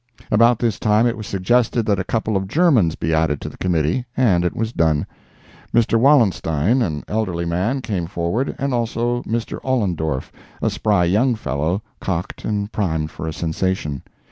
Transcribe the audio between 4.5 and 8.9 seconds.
was done. Mr. Wallenstein, an elderly man, came forward, and